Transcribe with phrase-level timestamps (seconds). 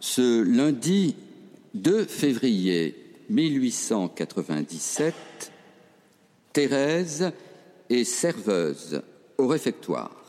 [0.00, 1.16] ce lundi
[1.74, 2.94] 2 février
[3.28, 5.14] 1897,
[6.52, 7.32] Thérèse
[7.90, 9.02] est serveuse
[9.38, 10.24] au réfectoire.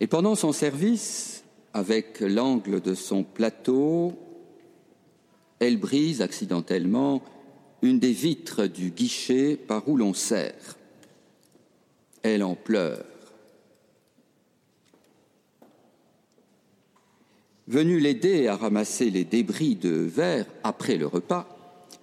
[0.00, 4.14] Et pendant son service, avec l'angle de son plateau,
[5.58, 7.22] elle brise accidentellement
[7.82, 10.76] une des vitres du guichet par où l'on sert.
[12.22, 13.04] Elle en pleure.
[17.70, 21.46] Venue l'aider à ramasser les débris de verre après le repas,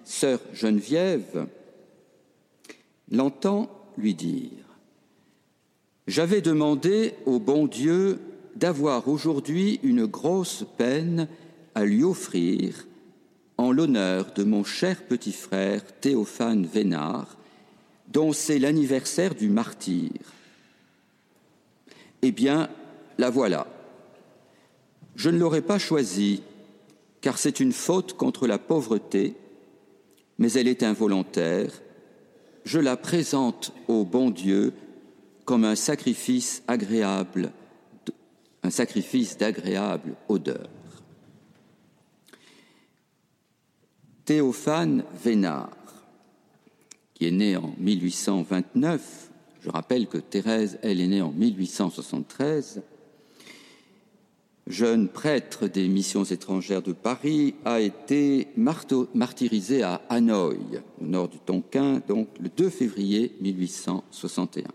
[0.02, 1.46] sœur Geneviève
[3.10, 4.78] l'entend lui dire
[6.06, 8.18] J'avais demandé au bon Dieu
[8.56, 11.28] d'avoir aujourd'hui une grosse peine
[11.74, 12.86] à lui offrir
[13.58, 17.36] en l'honneur de mon cher petit frère Théophane Vénard,
[18.10, 20.12] dont c'est l'anniversaire du martyr.
[22.22, 22.70] Eh bien,
[23.18, 23.66] la voilà.
[25.18, 26.42] Je ne l'aurais pas choisie,
[27.20, 29.34] car c'est une faute contre la pauvreté,
[30.38, 31.72] mais elle est involontaire.
[32.64, 34.72] Je la présente au bon Dieu
[35.44, 37.50] comme un sacrifice agréable,
[38.62, 40.68] un sacrifice d'agréable odeur.
[44.24, 45.76] Théophane Vénard,
[47.14, 49.30] qui est né en 1829,
[49.62, 52.82] je rappelle que Thérèse, elle, est née en 1873,
[54.68, 60.58] jeune prêtre des missions étrangères de Paris, a été martyrisé à Hanoï,
[61.00, 64.68] au nord du Tonkin, donc le 2 février 1861.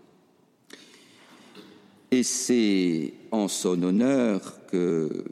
[2.10, 5.24] Et c'est en son honneur que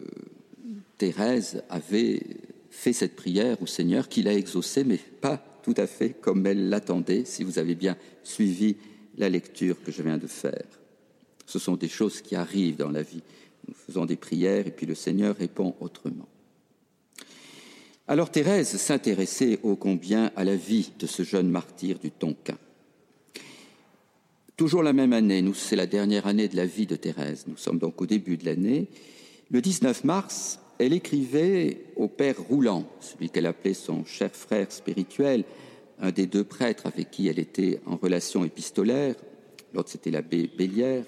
[0.99, 2.23] Thérèse avait
[2.71, 6.69] fait cette prière au Seigneur qu'il a exaucée, mais pas tout à fait comme elle
[6.69, 8.77] l'attendait, si vous avez bien suivi
[9.19, 10.65] la lecture que je viens de faire.
[11.47, 13.23] Ce sont des choses qui arrivent dans la vie.
[13.69, 16.29] Nous faisons des prières et puis le Seigneur répond autrement.
[18.09, 22.59] Alors Thérèse s'intéressait ô combien à la vie de ce jeune martyr du Tonkin.
[24.57, 27.57] Toujours la même année, nous c'est la dernière année de la vie de Thérèse, nous
[27.57, 28.89] sommes donc au début de l'année.
[29.51, 35.45] Le 19 mars, elle écrivait au père Roulant, celui qu'elle appelait son cher frère spirituel,
[36.01, 39.15] un des deux prêtres avec qui elle était en relation épistolaire,
[39.73, 41.05] l'autre c'était l'abbé Bélière.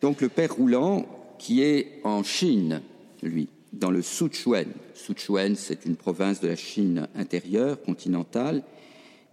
[0.00, 1.06] Donc le père Roulant,
[1.38, 2.82] qui est en Chine,
[3.22, 4.66] lui, dans le Sichuan.
[4.94, 8.62] Sichuan, c'est une province de la Chine intérieure, continentale.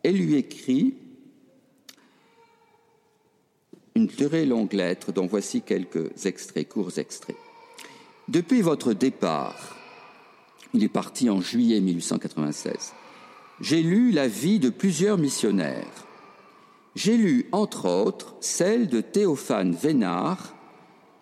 [0.03, 0.95] Elle lui écrit
[3.95, 7.35] une très longue lettre dont voici quelques extraits, courts extraits.
[8.27, 9.75] Depuis votre départ,
[10.73, 12.93] il est parti en juillet 1896,
[13.59, 16.07] j'ai lu la vie de plusieurs missionnaires.
[16.95, 20.53] J'ai lu, entre autres, celle de Théophane Vénard,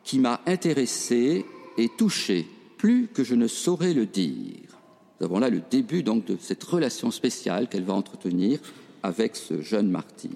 [0.10, 1.46] qui m'a intéressé
[1.78, 2.48] et touché
[2.80, 4.80] plus que je ne saurais le dire.
[5.20, 8.60] Nous avons là le début donc de cette relation spéciale qu'elle va entretenir
[9.04, 10.32] avec ce jeune martyr,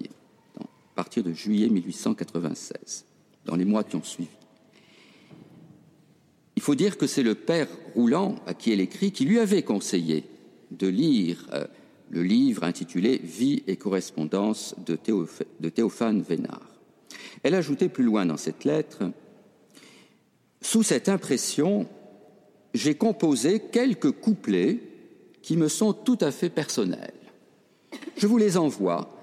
[0.60, 0.64] à
[0.94, 3.04] partir de juillet 1896,
[3.46, 4.28] dans les mois qui ont suivi.
[6.54, 9.64] Il faut dire que c'est le père Roulant, à qui elle écrit, qui lui avait
[9.64, 10.22] conseillé
[10.70, 11.66] de lire euh,
[12.10, 14.96] le livre intitulé Vie et correspondance de,
[15.58, 16.70] de Théophane Vénard.
[17.42, 19.10] Elle ajoutait plus loin dans cette lettre
[20.64, 21.86] Sous cette impression,
[22.72, 24.80] j'ai composé quelques couplets
[25.42, 27.12] qui me sont tout à fait personnels.
[28.16, 29.14] Je vous les envoie.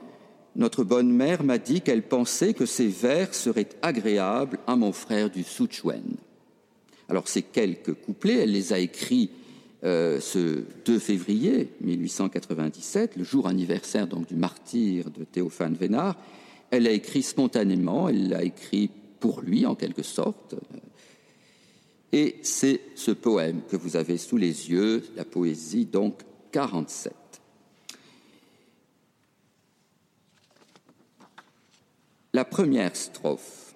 [0.55, 5.31] Notre bonne mère m'a dit qu'elle pensait que ces vers seraient agréables à mon frère
[5.31, 6.15] du Sichuan.
[7.09, 9.31] Alors ces quelques couplets, elle les a écrits
[9.83, 16.17] euh, ce 2 février 1897, le jour anniversaire donc du martyr de Théophane Vénard.
[16.69, 20.55] Elle l'a écrit spontanément, elle l'a écrit pour lui en quelque sorte.
[22.13, 26.19] Et c'est ce poème que vous avez sous les yeux, la poésie donc
[26.51, 27.13] 47.
[32.33, 33.73] La première strophe.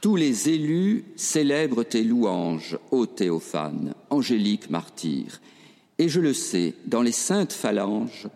[0.00, 5.40] Tous les élus célèbrent tes louanges, ô Théophane, angélique martyr.
[5.98, 8.28] Et je le sais, dans les saintes phalanges,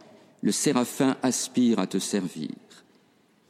[0.42, 2.50] le séraphin aspire à te servir.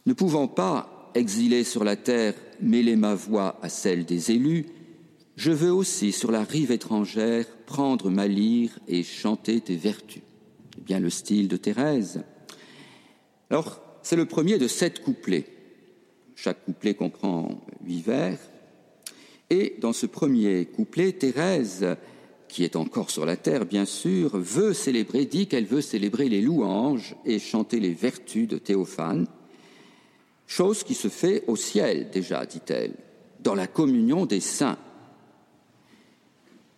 [0.06, 4.66] Ne pouvant pas, exilé sur la terre, mêler ma voix à celle des élus,
[5.36, 10.22] je veux aussi, sur la rive étrangère, prendre ma lyre et chanter tes vertus.
[10.74, 12.22] C'est bien le style de Thérèse.
[13.48, 15.46] Alors, c'est le premier de sept couplets.
[16.36, 18.38] Chaque couplet comprend huit vers.
[19.50, 21.86] Et dans ce premier couplet, Thérèse,
[22.48, 26.40] qui est encore sur la terre, bien sûr, veut célébrer, dit qu'elle veut célébrer les
[26.40, 29.26] louanges et chanter les vertus de Théophane,
[30.46, 32.94] chose qui se fait au ciel déjà, dit-elle,
[33.40, 34.78] dans la communion des saints.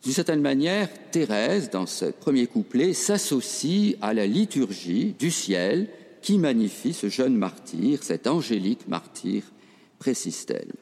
[0.03, 5.89] D'une certaine manière, Thérèse, dans ce premier couplet, s'associe à la liturgie du ciel
[6.23, 9.45] qui magnifie ce jeune martyr, cet angélique martyr,
[9.99, 10.73] précise-t-elle.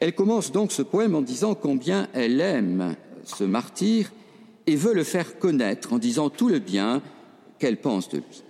[0.00, 4.12] Elle commence donc ce poème en disant combien elle aime ce martyr
[4.66, 7.02] et veut le faire connaître en disant tout le bien
[7.58, 8.42] qu'elle pense de lui.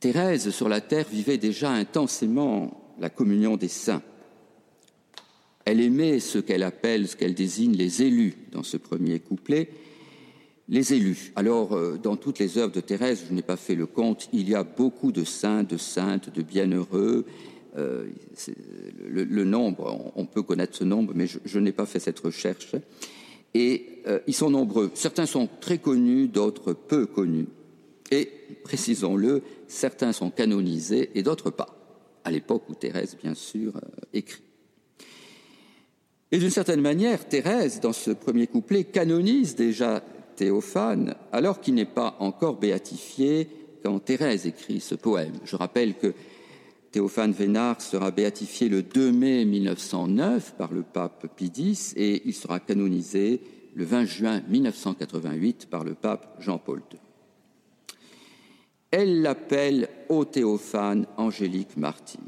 [0.00, 4.02] Thérèse, sur la terre, vivait déjà intensément la communion des saints.
[5.64, 9.68] Elle aimait ce qu'elle appelle, ce qu'elle désigne les élus dans ce premier couplet,
[10.68, 11.32] les élus.
[11.36, 14.48] Alors, euh, dans toutes les œuvres de Thérèse, je n'ai pas fait le compte, il
[14.48, 17.26] y a beaucoup de saints, de saintes, de bienheureux.
[17.76, 18.06] Euh,
[19.08, 22.74] le, nombre, on, peut connaître ce nombre, mais je, n'ai pas fait cette recherche.
[23.54, 24.90] Et euh, ils sont nombreux.
[24.94, 27.46] Certains sont très connus, d'autres peu connus.
[28.10, 28.30] Et,
[28.62, 31.74] précisons-le, certains sont canonisés et d'autres pas,
[32.24, 33.80] à l'époque où Thérèse, bien sûr,
[34.12, 34.42] écrit.
[36.32, 40.02] Et d'une certaine manière, Thérèse, dans ce premier couplet, canonise déjà
[40.34, 43.48] Théophane, alors qu'il n'est pas encore béatifié
[43.82, 45.34] quand Thérèse écrit ce poème.
[45.44, 46.14] Je rappelle que
[46.90, 52.34] Théophane Vénard sera béatifié le 2 mai 1909 par le pape Pie X et il
[52.34, 53.42] sera canonisé
[53.74, 56.98] le 20 juin 1988 par le pape Jean-Paul II.
[58.90, 62.20] Elle l'appelle Ô Théophane angélique martyr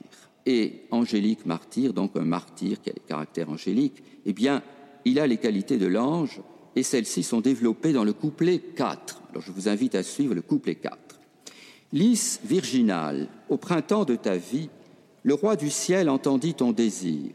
[0.47, 4.63] et angélique martyr, donc un martyr qui a les caractères angéliques, eh bien,
[5.05, 6.41] il a les qualités de l'ange
[6.77, 9.23] et celles-ci sont développées dans le couplet 4.
[9.31, 10.99] Alors je vous invite à suivre le couplet 4.
[11.93, 14.69] Lys virginal, au printemps de ta vie,
[15.23, 17.31] le roi du ciel entendit ton désir.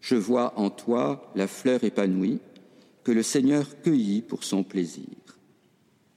[0.00, 2.40] Je vois en toi la fleur épanouie
[3.04, 5.06] que le Seigneur cueillit pour son plaisir.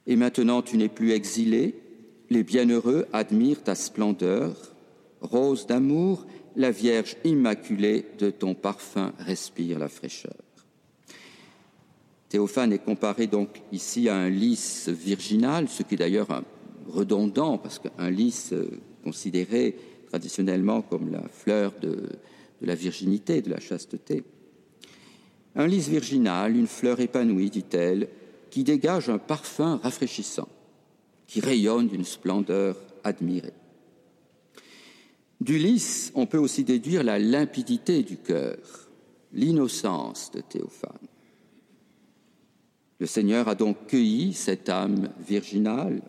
[0.06, 1.76] Et maintenant tu n'es plus exilé,
[2.30, 4.71] les bienheureux admirent ta splendeur,
[5.22, 6.26] Rose d'amour,
[6.56, 10.34] la Vierge immaculée de ton parfum respire la fraîcheur.
[12.28, 16.42] Théophane est comparé donc ici à un lys virginal, ce qui est d'ailleurs
[16.88, 18.68] redondant, parce qu'un lys euh,
[19.04, 19.76] considéré
[20.08, 24.24] traditionnellement comme la fleur de, de la virginité, de la chasteté.
[25.54, 28.08] Un lys virginal, une fleur épanouie, dit-elle,
[28.50, 30.48] qui dégage un parfum rafraîchissant,
[31.26, 33.52] qui rayonne d'une splendeur admirée.
[35.42, 38.58] Du lys, on peut aussi déduire la limpidité du cœur,
[39.32, 41.08] l'innocence de Théophane.
[43.00, 46.00] Le Seigneur a donc cueilli cette âme virginale,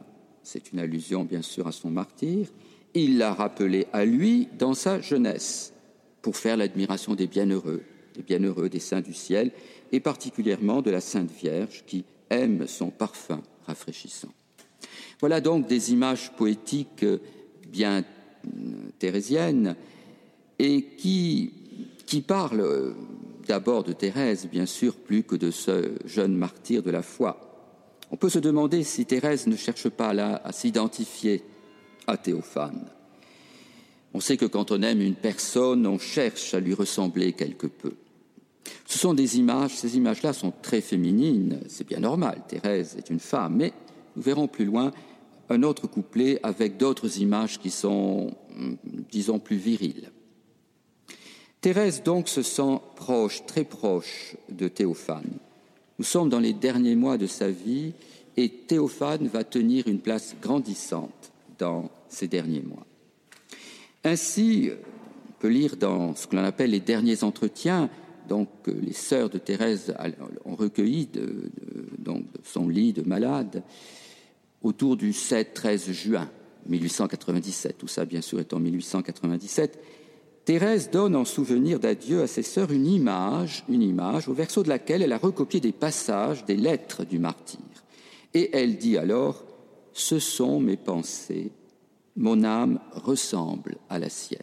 [0.43, 2.45] c'est une allusion bien sûr à son martyr,
[2.93, 5.73] il l'a rappelée à lui dans sa jeunesse,
[6.21, 7.81] pour faire l'admiration des bienheureux,
[8.13, 9.51] des bienheureux des saints du ciel,
[9.91, 14.31] et particulièrement de la Sainte Vierge qui aime son parfum rafraîchissant.
[15.19, 17.03] Voilà donc des images poétiques
[17.67, 18.03] bien
[18.99, 19.75] thérésienne
[20.59, 21.51] et qui,
[22.27, 22.93] parle euh,
[23.47, 27.39] d'abord de Thérèse, bien sûr, plus que de ce jeune martyr de la foi.
[28.11, 31.43] On peut se demander si Thérèse ne cherche pas là à s'identifier
[32.05, 32.85] à Théophane.
[34.13, 37.93] On sait que quand on aime une personne, on cherche à lui ressembler quelque peu.
[38.85, 43.19] Ce sont des images, ces images-là sont très féminines, c'est bien normal, Thérèse est une
[43.19, 43.73] femme, mais
[44.15, 44.91] nous verrons plus loin
[45.49, 48.33] un autre couplet avec d'autres images qui sont,
[49.11, 50.11] disons, plus viriles.
[51.61, 55.31] Thérèse donc se sent proche, très proche de Théophane.
[55.99, 57.93] Nous sommes dans les derniers mois de sa vie
[58.35, 62.85] et Théophane va tenir une place grandissante dans ces derniers mois.
[64.03, 67.89] Ainsi, on peut lire dans ce que l'on appelle les derniers entretiens,
[68.27, 69.93] donc les sœurs de Thérèse
[70.45, 71.49] ont recueilli de,
[71.97, 73.63] donc, de son lit de malade,
[74.63, 76.29] autour du 7-13 juin
[76.67, 77.77] 1897.
[77.77, 79.79] Tout ça, bien sûr, est en 1897.
[80.45, 84.69] Thérèse donne en souvenir d'adieu à ses sœurs une image, une image au verso de
[84.69, 87.59] laquelle elle a recopié des passages des lettres du martyr.
[88.33, 89.43] Et elle dit alors
[89.93, 91.51] Ce sont mes pensées,
[92.15, 94.41] mon âme ressemble à la sienne.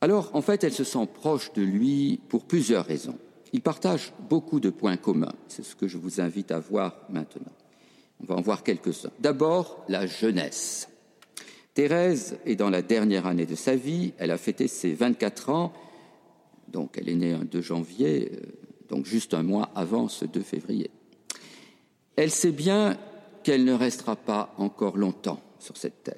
[0.00, 3.18] Alors, en fait, elle se sent proche de lui pour plusieurs raisons.
[3.52, 5.32] Ils partagent beaucoup de points communs.
[5.48, 7.52] C'est ce que je vous invite à voir maintenant.
[8.20, 9.10] On va en voir quelques-uns.
[9.18, 10.88] D'abord, la jeunesse.
[11.74, 15.72] Thérèse est dans la dernière année de sa vie, elle a fêté ses 24 ans,
[16.68, 18.40] donc elle est née un 2 janvier, euh,
[18.88, 20.90] donc juste un mois avant ce 2 février.
[22.16, 22.96] Elle sait bien
[23.42, 26.14] qu'elle ne restera pas encore longtemps sur cette terre.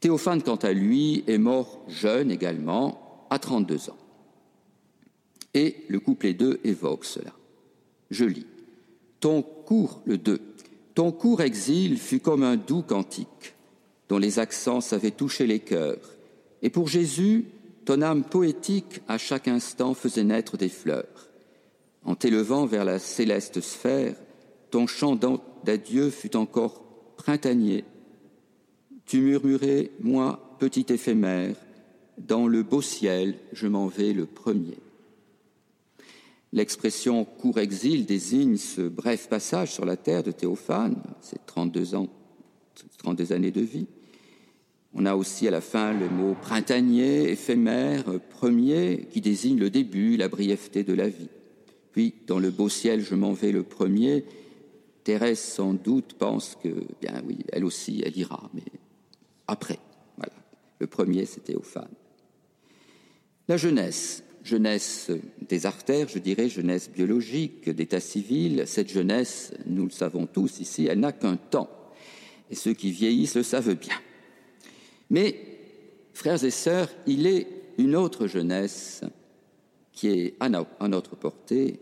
[0.00, 3.96] Théophane, quant à lui, est mort jeune également, à 32 ans.
[5.54, 7.32] Et le couplet 2 évoque cela.
[8.10, 8.46] Je lis.
[9.20, 10.53] Ton cours, le 2,
[10.94, 13.54] ton court exil fut comme un doux cantique,
[14.08, 15.98] dont les accents savaient toucher les cœurs.
[16.62, 17.46] Et pour Jésus,
[17.84, 21.28] ton âme poétique à chaque instant faisait naître des fleurs.
[22.04, 24.14] En t'élevant vers la céleste sphère,
[24.70, 25.18] ton chant
[25.64, 26.82] d'adieu fut encore
[27.16, 27.84] printanier.
[29.06, 31.56] Tu murmurais, moi, petit éphémère,
[32.18, 34.78] dans le beau ciel, je m'en vais le premier.
[36.54, 42.08] L'expression court exil désigne ce bref passage sur la terre de Théophane, ses 32 ans,
[42.98, 43.88] 32 années de vie.
[44.92, 50.16] On a aussi à la fin le mot printanier, éphémère, premier, qui désigne le début,
[50.16, 51.28] la brièveté de la vie.
[51.90, 54.24] Puis, dans le beau ciel, je m'en vais le premier.
[55.02, 56.68] Thérèse, sans doute, pense que,
[57.00, 58.62] bien oui, elle aussi, elle ira, mais
[59.48, 59.80] après.
[60.78, 61.90] Le premier, c'est Théophane.
[63.48, 65.10] La jeunesse, jeunesse
[65.48, 70.86] des artères, je dirais, jeunesse biologique, d'état civil, cette jeunesse, nous le savons tous ici,
[70.86, 71.70] elle n'a qu'un temps.
[72.50, 73.96] Et ceux qui vieillissent le savent bien.
[75.08, 75.34] Mais,
[76.12, 77.46] frères et sœurs, il est
[77.78, 79.00] une autre jeunesse
[79.92, 81.80] qui est à notre portée,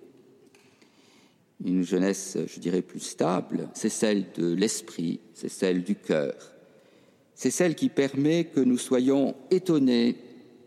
[1.64, 6.34] une jeunesse, je dirais, plus stable, c'est celle de l'esprit, c'est celle du cœur,
[7.34, 10.16] c'est celle qui permet que nous soyons étonnés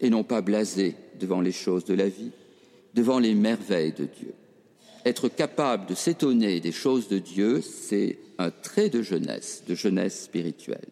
[0.01, 2.31] et non pas blasés devant les choses de la vie,
[2.93, 4.33] devant les merveilles de Dieu.
[5.05, 10.23] Être capable de s'étonner des choses de Dieu, c'est un trait de jeunesse, de jeunesse
[10.23, 10.87] spirituelle.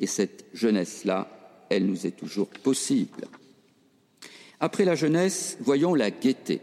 [0.00, 3.26] Et cette jeunesse-là, elle nous est toujours possible.
[4.60, 6.60] Après la jeunesse, voyons la gaieté,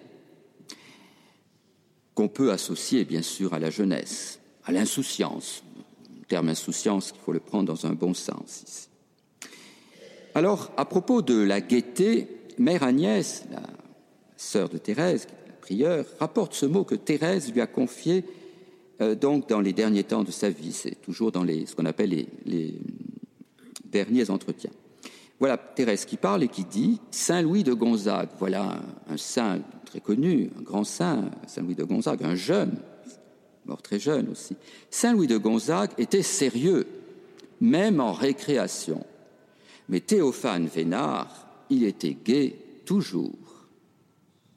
[2.13, 5.63] qu'on peut associer bien sûr à la jeunesse, à l'insouciance,
[6.27, 8.87] terme insouciance qu'il faut le prendre dans un bon sens ici.
[10.33, 13.62] Alors, à propos de la gaieté, Mère Agnès, la
[14.38, 18.25] sœur de Thérèse, la prieure, rapporte ce mot que Thérèse lui a confié
[19.01, 20.74] euh, donc dans les derniers temps de sa vie.
[20.74, 22.79] C'est toujours dans les, ce qu'on appelle les
[23.85, 24.71] derniers entretiens.
[25.39, 28.29] Voilà Thérèse qui parle et qui dit Saint Louis de Gonzague.
[28.39, 32.77] Voilà un, saint très connu, un grand saint, Saint Louis de Gonzague, un jeune,
[33.65, 34.55] mort très jeune aussi.
[34.89, 36.88] Saint Louis de Gonzague était sérieux,
[37.59, 39.05] même en récréation.
[39.89, 42.55] Mais Théophane Vénard, il était gai
[42.86, 43.67] toujours.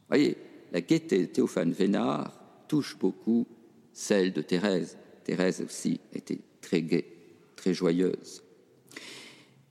[0.09, 0.37] Voyez,
[0.73, 2.33] la gaieté de Théophane Vénard
[2.67, 3.47] touche beaucoup
[3.93, 4.97] celle de Thérèse.
[5.25, 7.07] Thérèse aussi était très gaie,
[7.57, 8.43] très joyeuse.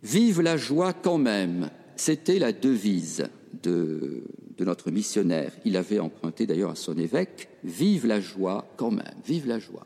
[0.04, 3.30] Vive la joie quand même, c'était la devise
[3.64, 4.24] de,
[4.60, 5.52] notre missionnaire.
[5.66, 9.86] Il avait emprunté d'ailleurs à son évêque, Vive la joie quand même, vive la joie.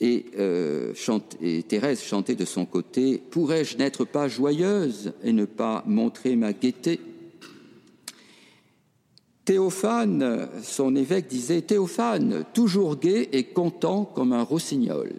[0.00, 0.92] Et, euh,
[1.40, 6.52] et Thérèse chantait de son côté, Pourrais-je n'être pas joyeuse et ne pas montrer ma
[6.52, 7.00] gaieté?
[9.44, 15.12] Théophane, son évêque disait, Théophane, toujours gai et content comme un rossignol.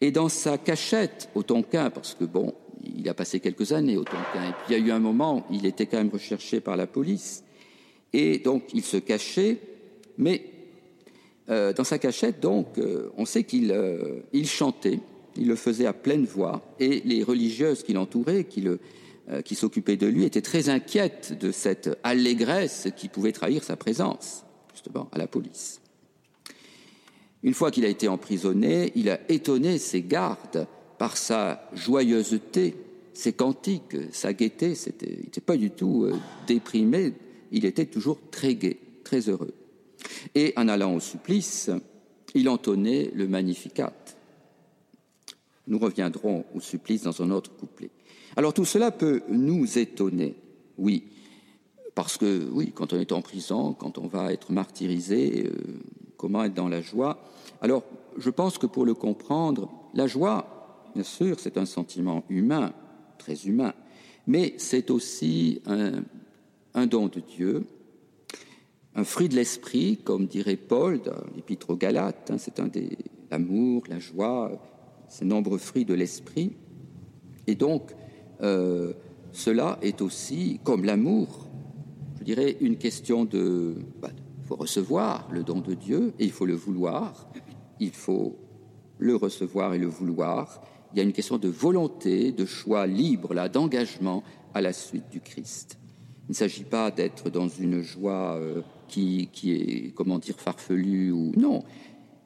[0.00, 4.04] Et dans sa cachette au Tonkin, parce que bon, il a passé quelques années au
[4.04, 6.76] Tonkin, et puis il y a eu un moment, il était quand même recherché par
[6.76, 7.44] la police,
[8.14, 9.58] et donc il se cachait,
[10.16, 10.42] mais
[11.50, 15.00] euh, dans sa cachette, donc, euh, on sait qu'il euh, chantait,
[15.36, 20.24] il le faisait à pleine voix, et les religieuses qui l'entouraient, qui, s'occupaient de lui,
[20.24, 25.80] étaient très inquiètes de cette allégresse qui pouvait trahir sa présence, justement, à la police.
[27.42, 30.66] Une fois qu'il a été emprisonné, il a étonné ses gardes
[30.98, 32.76] par sa joyeuseté,
[33.14, 34.74] ses cantiques, sa gaieté.
[35.02, 36.08] il n'était pas du tout
[36.46, 37.14] déprimé,
[37.50, 39.54] il était toujours très gai, très heureux.
[40.34, 41.70] Et en allant au supplice,
[42.34, 43.92] il entonnait le Magnificat.
[45.66, 47.90] Nous reviendrons au supplice dans un autre couplet.
[48.36, 50.36] Alors tout cela peut nous étonner,
[50.78, 51.04] oui,
[51.94, 55.52] parce que oui, quand on est en prison, quand on va être martyrisé, euh,
[56.16, 57.18] comment être dans la joie?
[57.60, 57.82] Alors,
[58.16, 62.72] je pense que pour le comprendre, la joie, bien sûr, c'est un sentiment humain,
[63.18, 63.74] très humain,
[64.26, 67.66] mais c'est aussi un, don de Dieu,
[68.94, 72.98] un fruit de l'esprit, comme dirait Paul dans l'Épître aux Galates, hein, c'est un des
[73.30, 74.60] l'amour, la joie,
[75.08, 76.52] ces nombreux fruits de l'esprit.
[77.46, 77.94] Et donc,
[78.42, 78.92] euh,
[79.32, 81.46] cela est aussi, comme l'amour,
[82.18, 84.10] je dirais, une question de, bah,
[84.42, 87.30] faut recevoir le don de Dieu et il faut le vouloir.
[87.78, 88.36] Il faut
[88.98, 90.60] le recevoir et le vouloir.
[90.92, 95.08] Il y a une question de volonté, de choix libre, là, d'engagement à la suite
[95.10, 95.78] du Christ.
[96.28, 101.32] Il ne s'agit pas d'être dans une joie euh, qui, est, comment dire, farfelue ou
[101.36, 101.62] non.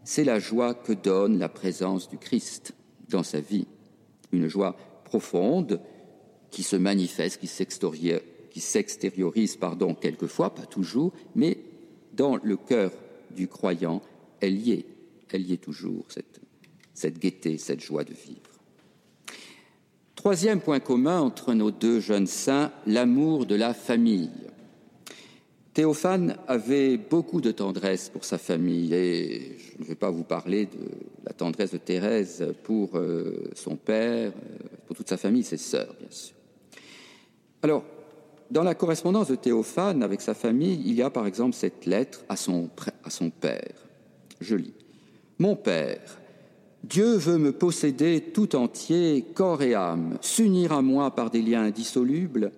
[0.02, 2.74] C'est la joie que donne la présence du Christ
[3.08, 3.66] dans sa vie.
[4.32, 5.80] Une joie profonde
[6.50, 7.46] qui se manifeste, qui
[8.60, 11.58] s'extériorise, pardon, quelquefois, pas toujours, mais
[12.12, 12.90] dans le cœur
[13.34, 14.02] du croyant,
[14.40, 14.86] elle y est,
[15.30, 16.06] elle y est toujours,
[16.94, 18.40] cette gaieté, cette joie de vivre.
[20.14, 24.30] Troisième point commun entre nos deux jeunes saints, l'amour de la famille.
[25.74, 30.66] Théophane avait beaucoup de tendresse pour sa famille et je ne vais pas vous parler
[30.66, 30.88] de
[31.26, 35.92] la tendresse de Thérèse pour euh, son père, euh, pour toute sa famille, ses sœurs,
[35.98, 36.36] bien sûr.
[37.60, 37.82] Alors,
[38.52, 42.20] dans la correspondance de Théophane avec sa famille, il y a par exemple cette lettre
[42.28, 42.70] à son,
[43.02, 43.74] à son père.
[44.40, 44.74] Je lis.
[45.40, 46.20] Mon père,
[46.84, 51.64] Dieu veut me posséder tout entier, corps et âme, s'unir à moi par des liens
[51.64, 52.52] indissolubles.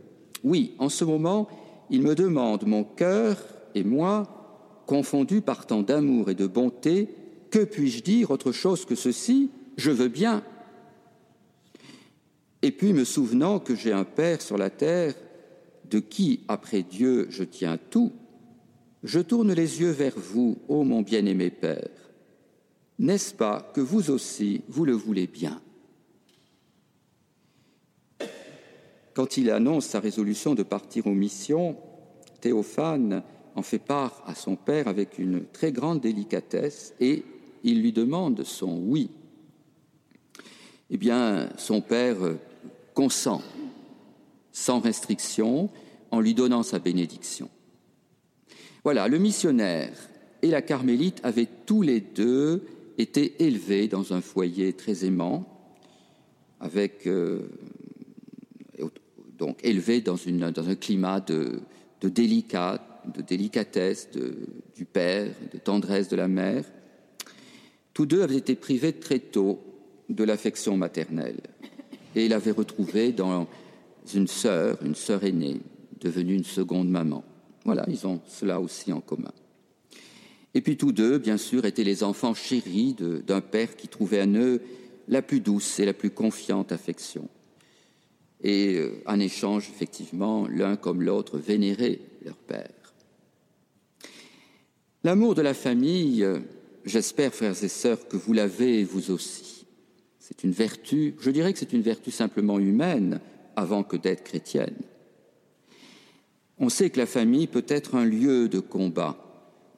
[0.44, 1.48] Oui, en ce moment,
[1.90, 3.36] il me demande mon cœur
[3.74, 7.08] et moi, confondus par tant d'amour et de bonté,
[7.50, 9.50] que puis-je dire autre chose que ceci?
[9.76, 10.42] Je veux bien.
[12.62, 15.14] Et puis, me souvenant que j'ai un Père sur la terre,
[15.88, 18.12] de qui, après Dieu, je tiens tout,
[19.04, 21.88] je tourne les yeux vers vous, ô mon bien-aimé Père.
[22.98, 25.60] N'est-ce pas que vous aussi, vous le voulez bien?
[29.16, 31.78] Quand il annonce sa résolution de partir aux missions,
[32.42, 33.22] Théophane
[33.54, 37.24] en fait part à son père avec une très grande délicatesse et
[37.64, 39.08] il lui demande son oui.
[40.90, 42.18] Eh bien, son père
[42.92, 43.40] consent
[44.52, 45.70] sans restriction
[46.10, 47.48] en lui donnant sa bénédiction.
[48.84, 49.96] Voilà, le missionnaire
[50.42, 52.66] et la carmélite avaient tous les deux
[52.98, 55.46] été élevés dans un foyer très aimant,
[56.60, 57.48] avec euh,
[59.38, 61.60] donc élevé dans, un climat de,
[62.02, 62.80] délicat,
[63.14, 64.08] de délicatesse
[64.74, 66.64] du père, de tendresse de la mère.
[67.92, 69.60] Tous deux avaient été privés très tôt
[70.08, 71.40] de l'affection maternelle
[72.14, 73.46] et il avait retrouvé dans
[74.14, 75.60] une sœur, une sœur aînée,
[76.00, 77.24] devenue une seconde maman.
[77.64, 79.32] Voilà, ils ont cela aussi en commun.
[80.54, 82.94] Et puis tous deux, bien sûr, étaient les enfants chéris
[83.26, 84.62] d'un père qui trouvait en eux
[85.08, 87.28] la plus douce et la plus confiante affection
[88.42, 92.70] et euh, en échange, effectivement, l'un comme l'autre vénéraient leur père.
[95.04, 96.40] L'amour de la famille, euh,
[96.84, 99.66] j'espère, frères et sœurs, que vous l'avez vous aussi.
[100.18, 103.20] C'est une vertu, je dirais que c'est une vertu simplement humaine
[103.54, 104.76] avant que d'être chrétienne.
[106.58, 109.16] On sait que la famille peut être un lieu de combat.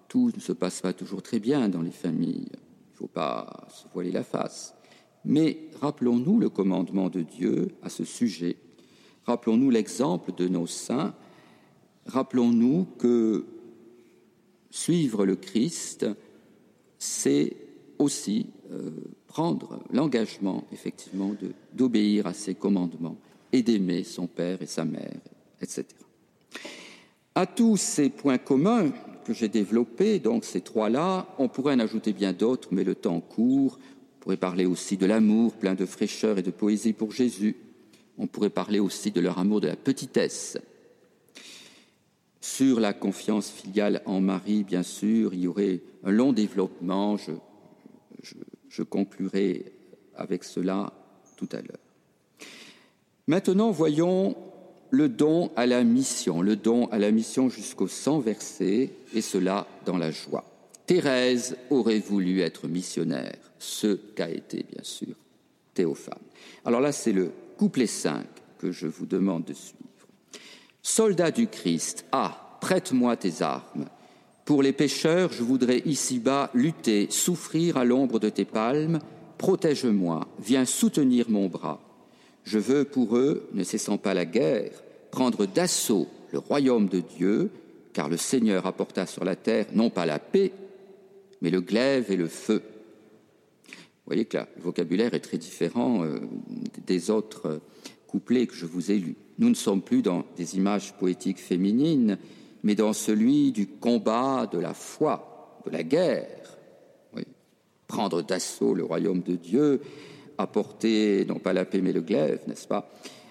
[0.09, 2.49] Tout ne se passe pas toujours très bien dans les familles.
[2.51, 4.75] Il ne faut pas se voiler la face.
[5.25, 8.57] Mais rappelons-nous le commandement de Dieu à ce sujet.
[9.25, 11.15] Rappelons-nous l'exemple de nos saints.
[12.07, 13.45] Rappelons-nous que
[14.71, 16.07] suivre le Christ,
[16.99, 17.57] c'est
[17.99, 18.91] aussi euh,
[19.27, 21.35] prendre l'engagement, effectivement,
[21.73, 23.17] d'obéir à ses commandements
[23.53, 25.21] et d'aimer son père et sa mère,
[25.61, 25.85] etc.
[27.35, 28.91] À tous ces points communs
[29.25, 33.21] que j'ai développés, donc ces trois-là, on pourrait en ajouter bien d'autres, mais le temps
[33.21, 33.79] court.
[34.29, 37.57] On pourrait parler aussi de l'amour plein de fraîcheur et de poésie pour Jésus.
[38.19, 40.59] On pourrait parler aussi de leur amour de la petitesse.
[42.39, 47.17] Sur la confiance filiale en Marie, bien sûr, il y aurait un long développement.
[48.69, 49.73] Je, conclurai
[50.15, 50.93] avec cela
[51.39, 51.81] tout à l'heure.
[53.29, 54.37] Maintenant, voyons
[54.91, 59.67] le don à la mission, le don à la mission jusqu'au 100 versets, et cela
[59.87, 60.45] dans la joie.
[60.89, 65.15] Thérèse aurait voulu être missionnaire, ce qu'a été bien sûr
[65.75, 66.15] Théophane.
[66.65, 68.25] Alors là, c'est le couplet 5
[68.59, 69.85] que je vous demande de suivre.
[70.81, 73.85] Soldat du Christ, ah, prête-moi tes armes.
[74.47, 79.01] Pour les pécheurs, je voudrais ici-bas lutter, souffrir à l'ombre de tes palmes.
[79.37, 81.83] Protège-moi, viens soutenir mon bras.
[82.45, 84.73] Je veux pour eux, ne cessant pas la guerre,
[85.11, 87.51] prendre d'assaut le royaume de Dieu,
[87.93, 90.51] car le Seigneur apporta sur la terre non pas la paix,
[91.41, 92.63] mais le glaive et le feu.
[93.65, 96.21] Vous voyez que le vocabulaire est très différent euh,
[96.87, 97.59] des autres euh,
[98.07, 99.17] couplets que je vous ai lus.
[99.39, 102.19] Nous ne sommes plus dans des images poétiques féminines,
[102.63, 106.57] mais dans celui du combat, de la foi, de la guerre.
[107.87, 109.81] Prendre d'assaut le royaume de Dieu,
[110.37, 112.91] apporter non pas la paix mais le glaive, n'est-ce pas?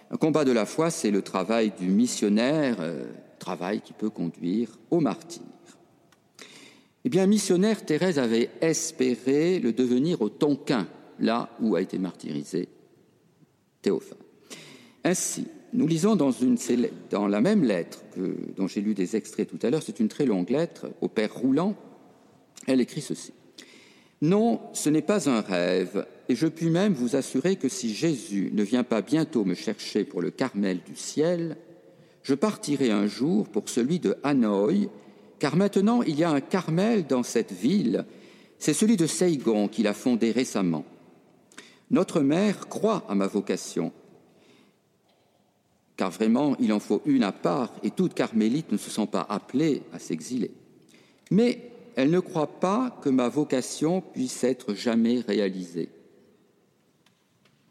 [0.09, 3.05] Un combat de la foi, c'est le travail du missionnaire, euh,
[3.39, 5.43] travail qui peut conduire au martyr.
[7.07, 10.89] Eh bien, missionnaire, Thérèse avait espéré le devenir au Tonkin,
[11.21, 12.67] là où a été martyrisé
[13.81, 14.17] Théophane.
[15.05, 16.31] Ainsi, nous lisons dans,
[17.09, 20.09] dans la même lettre que, dont j'ai lu des extraits tout à l'heure, c'est une
[20.09, 21.77] très longue lettre au Père Roulant,
[22.67, 23.31] elle écrit ceci.
[24.21, 28.49] Non, ce n'est pas un rêve, et je puis même vous assurer que si Jésus
[28.51, 31.55] ne vient pas bientôt me chercher pour le Carmel du ciel,
[32.21, 34.89] je partirai un jour pour celui de Hanoï,
[35.39, 38.05] car maintenant il y a un Carmel dans cette ville,
[38.59, 40.85] c'est celui de Saigon qu'il a fondé récemment.
[41.91, 43.91] Notre mère croit à ma vocation,
[45.95, 49.25] car vraiment il en faut une à part, et toutes carmélites ne se sont pas
[49.29, 50.51] appelées à s'exiler.
[51.31, 55.89] Mais elle ne croit pas que ma vocation puisse être jamais réalisée.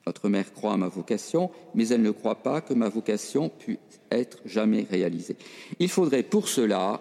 [0.07, 3.79] Notre mère croit à ma vocation, mais elle ne croit pas que ma vocation puisse
[4.11, 5.37] être jamais réalisée.
[5.81, 7.01] Il faudrait pour cela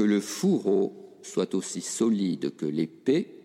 [0.00, 3.36] que le fourreau soit aussi solide que l'épée.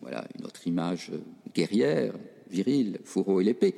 [0.00, 1.12] Voilà une autre image
[1.54, 2.14] guerrière,
[2.48, 3.74] virile, fourreau et l'épée.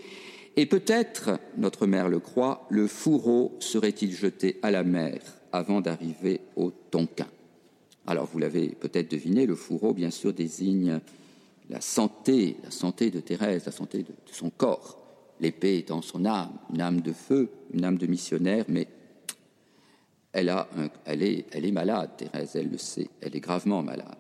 [0.54, 6.42] Et peut-être, notre mère le croit, le fourreau serait-il jeté à la mer avant d'arriver
[6.54, 7.26] au Tonkin?
[8.06, 11.00] Alors vous l'avez peut-être deviné, le fourreau, bien sûr, désigne
[11.70, 14.96] la santé, la santé de Thérèse, la santé de, son corps,
[15.40, 18.86] l'épée étant son âme, une âme de feu, une âme de missionnaire, mais
[20.36, 24.16] elle, est malade, Thérèse, elle le sait, elle est gravement malade.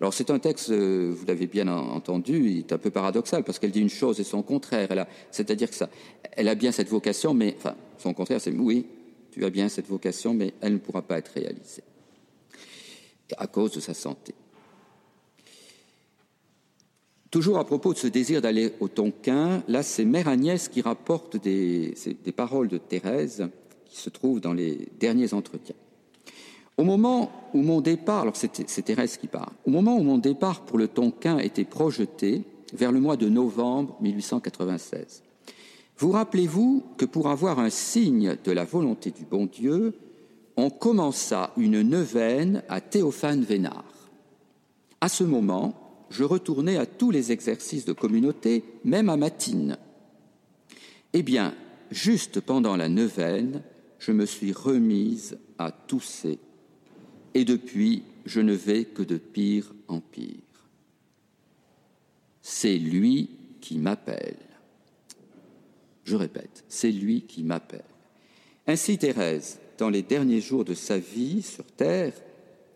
[0.00, 3.58] Alors c'est un texte, euh, vous l'avez bien entendu, il est un peu paradoxal parce
[3.58, 5.06] qu'elle dit une chose et son contraire.
[5.30, 5.88] C'est-à-dire que ça,
[6.32, 8.86] elle a bien cette vocation, mais enfin son contraire, c'est oui,
[9.32, 11.82] tu as bien cette vocation, mais elle ne pourra pas être réalisée
[13.36, 14.34] à cause de sa santé.
[17.30, 21.36] Toujours à propos de ce désir d'aller au Tonkin, là c'est Mère Agnès qui rapporte
[21.36, 23.48] des, des, paroles de Thérèse
[23.94, 25.76] qui se trouvent dans les derniers entretiens.
[26.76, 30.62] Au moment où mon départ, alors c'est Thérèse qui parle, au moment où mon départ
[30.62, 35.22] pour le Tonkin était projeté, vers le mois de novembre 1896,
[35.98, 39.94] vous rappelez-vous que pour avoir un signe de la volonté du bon Dieu,
[40.56, 43.84] on commença une neuvaine à Théophane Vénard.
[45.00, 49.76] À ce moment, je retournais à tous les exercices de communauté, même à matine.
[51.12, 51.54] Eh bien,
[51.92, 53.62] juste pendant la neuvaine,
[54.04, 56.38] je me suis remise à tousser,
[57.32, 60.42] et depuis, je ne vais que de pire en pire.
[62.42, 63.30] C'est lui
[63.62, 64.36] qui m'appelle.
[66.04, 67.84] Je répète, c'est lui qui m'appelle.
[68.66, 72.12] Ainsi Thérèse, dans les derniers jours de sa vie sur terre,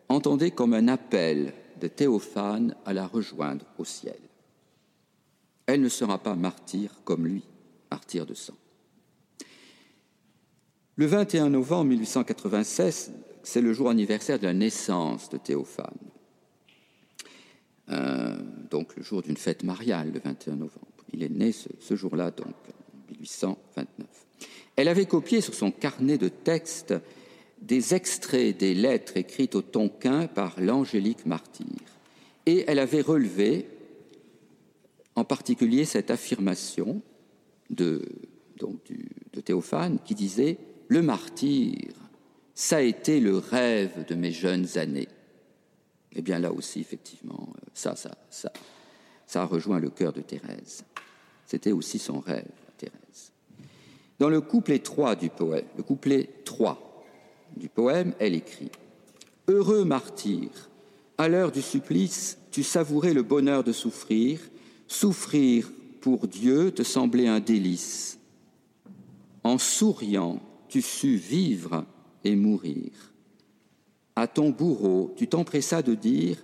[0.08, 4.18] entendait comme un appel de Théophane à la rejoindre au ciel.
[5.66, 7.44] Elle ne sera pas martyre comme lui,
[7.90, 8.56] martyr de sang.
[10.98, 13.12] Le 21 novembre 1896,
[13.44, 15.94] c'est le jour anniversaire de la naissance de Théophane.
[17.88, 18.36] Euh,
[18.68, 21.04] donc le jour d'une fête mariale, le 21 novembre.
[21.12, 24.08] Il est né ce, jour-là, donc, en 1829.
[24.74, 26.94] Elle avait copié sur son carnet de textes
[27.62, 31.64] des extraits des lettres écrites au Tonkin par l'angélique martyr.
[32.44, 33.68] Et elle avait relevé
[35.14, 37.02] en particulier cette affirmation
[37.70, 38.02] de
[39.44, 40.58] Théophane qui disait
[40.88, 41.92] Le martyr,
[42.54, 45.08] ça a été le rêve de mes jeunes années.
[46.12, 48.52] Eh bien là aussi, effectivement, ça, ça, ça,
[49.26, 50.84] ça a rejoint le cœur de Thérèse.
[51.46, 53.32] C'était aussi son rêve, Thérèse.
[54.18, 57.04] Dans le couplet 3 du poème, le couplet 3,
[57.56, 58.70] du poème, elle écrit
[59.46, 60.50] Heureux martyr,
[61.16, 64.40] à l'heure du supplice, tu savourais le bonheur de souffrir.
[64.86, 65.70] Souffrir
[66.00, 68.18] pour Dieu te semblait un délice.
[69.44, 71.84] En souriant, tu sus vivre
[72.24, 72.90] et mourir.
[74.16, 76.36] À ton bourreau, tu t'empressas de dire,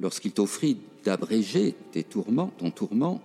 [0.00, 3.20] lorsqu'il t'offrit d'abréger tes tourments, ton tourment,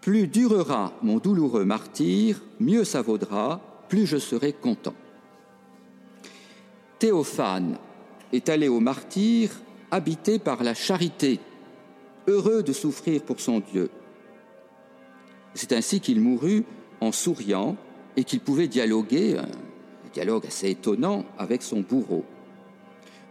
[0.00, 4.94] plus durera mon douloureux martyr, mieux ça vaudra, plus je serai content.
[6.98, 7.78] Théophane
[8.32, 9.50] est allé au martyr
[9.90, 11.40] habité par la charité,
[12.26, 13.90] heureux de souffrir pour son Dieu.
[15.54, 16.64] C'est ainsi qu'il mourut
[17.00, 17.76] en souriant
[18.16, 19.48] et qu'il pouvait dialoguer, un
[20.12, 22.24] dialogue assez étonnant, avec son bourreau.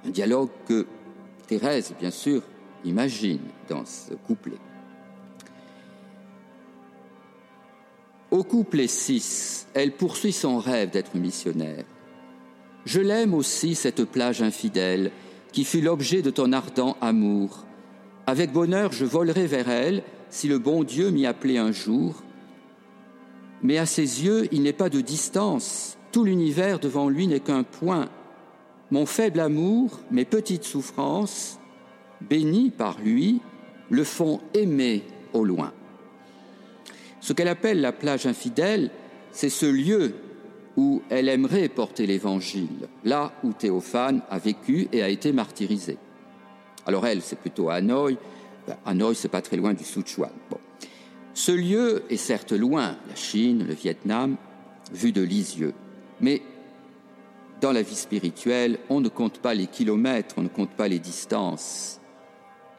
[0.05, 0.85] Un dialogue que
[1.47, 2.41] Thérèse, bien sûr,
[2.83, 4.57] imagine dans ce couplet.
[8.31, 11.85] Au couplet 6, elle poursuit son rêve d'être missionnaire.
[12.85, 15.11] Je l'aime aussi, cette plage infidèle,
[15.51, 17.65] qui fut l'objet de ton ardent amour.
[18.25, 22.23] Avec bonheur, je volerai vers elle, si le bon Dieu m'y appelait un jour.
[23.63, 27.63] Mais à ses yeux, il n'est pas de distance, tout l'univers devant lui n'est qu'un
[27.63, 28.09] point.
[28.91, 31.57] Mon faible amour, mes petites souffrances,
[32.21, 33.41] bénies par lui,
[33.89, 35.71] le font aimer au loin.
[37.21, 38.91] Ce qu'elle appelle la plage infidèle,
[39.31, 40.13] c'est ce lieu
[40.75, 45.97] où elle aimerait porter l'Évangile, là où Théophane a vécu et a été martyrisé.
[46.85, 48.17] Alors elle, c'est plutôt Hanoï.
[48.67, 50.31] Ben, Hanoï, c'est pas très loin du Sichuan.
[51.33, 54.37] Ce lieu est certes loin, la Chine, le Vietnam,
[54.93, 55.73] vu de Lisieux.
[56.21, 56.41] Mais
[57.59, 60.99] dans la vie spirituelle, on ne compte pas les kilomètres, on ne compte pas les
[60.99, 61.99] distances.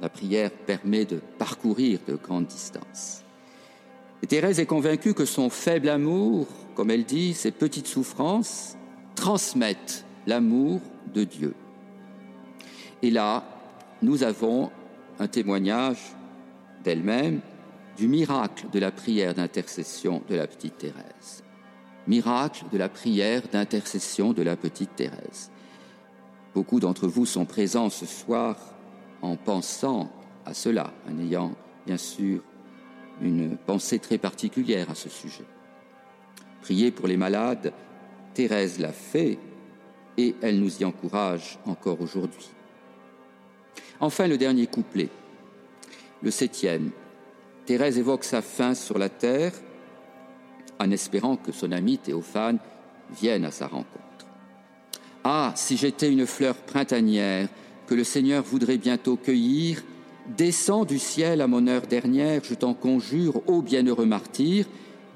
[0.00, 3.22] La prière permet de parcourir de grandes distances.
[4.28, 8.76] Thérèse est convaincue que son faible amour, comme elle dit, ses petites souffrances,
[9.14, 10.80] transmettent l'amour
[11.12, 11.54] de Dieu.
[13.02, 13.44] Et là,
[14.02, 14.70] nous avons
[15.18, 15.98] un témoignage
[16.82, 17.40] d'elle-même
[17.96, 21.44] du miracle de la prière d'intercession de la petite Thérèse.
[22.07, 25.50] Miracle de la prière d'intercession de la petite Thérèse.
[26.54, 28.57] Beaucoup d'entre vous sont présents ce soir
[29.22, 30.11] en pensant
[30.44, 31.52] à cela, en ayant
[31.87, 32.42] bien sûr
[33.20, 35.44] une pensée très particulière à ce sujet.
[36.61, 37.72] Prier pour les malades,
[38.35, 39.38] Thérèse l'a fait
[40.16, 42.48] et elle nous y encourage encore aujourd'hui.
[44.00, 45.09] Enfin, le dernier couplet,
[46.22, 46.90] le septième.
[47.66, 49.53] Thérèse évoque sa fin sur la terre
[50.79, 52.59] en espérant que son ami Théophane
[53.11, 54.00] vienne à sa rencontre.
[55.22, 57.48] Ah, si j'étais une fleur printanière
[57.87, 59.83] que le Seigneur voudrait bientôt cueillir,
[60.37, 64.66] descends du ciel à mon heure dernière, je t'en conjure, ô bienheureux martyr,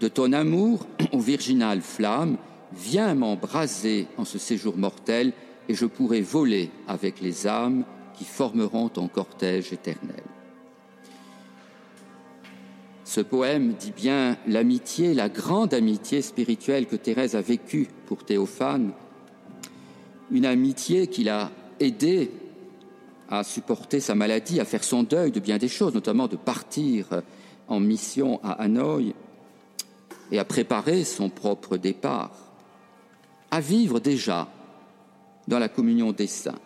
[0.01, 2.39] de ton amour, ô virginale flamme,
[2.73, 5.33] viens m'embraser en ce séjour mortel,
[5.69, 7.85] et je pourrai voler avec les âmes
[8.15, 10.23] qui formeront ton cortège éternel.
[13.09, 18.93] Ce poème dit bien l'amitié, la grande amitié spirituelle que Thérèse a vécue pour Théophane,
[20.31, 22.31] une amitié qui l'a aidé
[23.31, 27.23] à supporter sa maladie, à faire son deuil de bien des choses, notamment de partir
[27.67, 29.15] en mission à Hanoï
[30.31, 32.37] et à préparer son propre départ,
[33.51, 34.53] à vivre déjà
[35.47, 36.61] dans la communion des saints.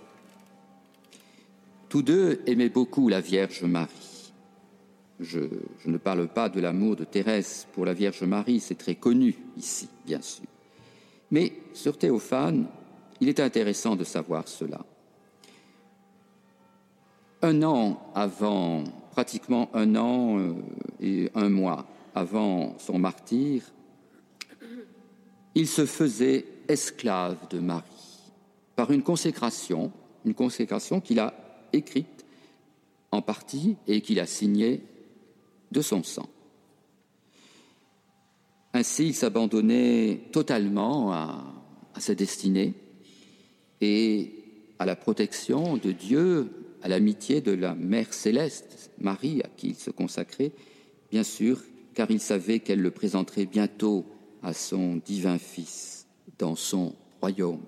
[1.88, 4.01] Tous deux aimaient beaucoup la Vierge Marie.
[5.22, 5.38] Je,
[5.86, 9.88] ne parle pas de l'amour de Thérèse pour la Vierge Marie, c'est très connu ici,
[10.04, 10.44] bien sûr.
[11.30, 12.66] Mais sur Théophane,
[13.20, 14.84] il est intéressant de savoir cela.
[17.40, 20.54] Un an avant, pratiquement un an euh,
[21.00, 23.62] et un mois avant son martyr,
[25.54, 28.32] il se faisait esclave de Marie
[28.74, 29.92] par une consécration,
[30.24, 31.34] une consécration qu'il a
[31.72, 32.24] écrite
[33.12, 34.82] en partie et qu'il a signée
[35.72, 36.28] de son sang.
[38.74, 41.44] Ainsi, il s'abandonnait totalement à,
[41.98, 42.74] sa destinée
[43.80, 44.32] et
[44.78, 46.50] à la protection de Dieu,
[46.82, 50.52] à l'amitié de la Mère céleste, Marie, à qui il se consacrait,
[51.10, 51.60] bien sûr,
[51.94, 54.06] car il savait qu'elle le présenterait bientôt
[54.42, 56.06] à son divin Fils
[56.38, 57.60] dans son royaume.